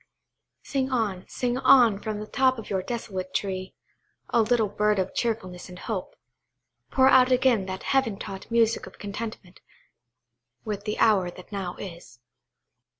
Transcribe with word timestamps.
Sing 0.63 0.89
on, 0.91 1.27
sing 1.27 1.59
on, 1.59 1.99
from 1.99 2.19
the 2.19 2.25
top 2.25 2.57
of 2.57 2.71
your 2.71 2.81
desolate 2.81 3.35
tree, 3.35 3.75
oh, 4.33 4.41
little 4.41 4.67
bird 4.67 4.97
of 4.97 5.13
cheerfulness 5.13 5.69
and 5.69 5.77
hope! 5.77 6.15
Pour 6.89 7.07
out 7.07 7.31
again 7.31 7.67
that 7.67 7.83
heaven 7.83 8.17
taught 8.17 8.49
music 8.49 8.87
of 8.87 8.97
contentment 8.97 9.59
with 10.65 10.85
the 10.85 10.97
hour 10.97 11.29
that 11.29 11.51
now 11.51 11.75
is. 11.75 12.19